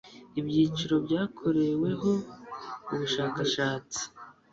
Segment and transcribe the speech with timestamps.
[0.39, 2.11] ibyiciro byakoreweho
[2.93, 4.01] ubushakashatsi